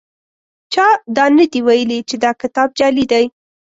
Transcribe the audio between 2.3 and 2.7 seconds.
کتاب